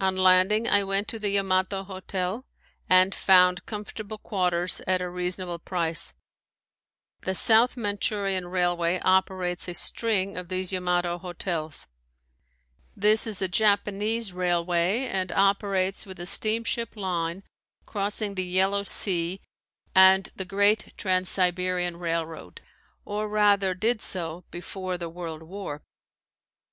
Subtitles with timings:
[0.00, 2.44] On landing I went to the Yamato hotel
[2.90, 6.12] and found comfortable quarters at a reasonable price.
[7.20, 11.86] The South Manchurian railway operates a string of these Yamato hotels.
[12.96, 17.44] This is a Japanese railway and operates with a steamship line
[17.86, 19.40] crossing the Yellow Sea
[19.94, 22.60] and the great Trans Siberian railroad,
[23.04, 25.80] or rather did so before the world war.